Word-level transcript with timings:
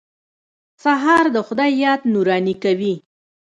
سهار 0.83 1.25
د 1.35 1.37
خدای 1.47 1.71
یاد 1.83 2.01
نوراني 2.13 2.55
کوي. 2.63 2.95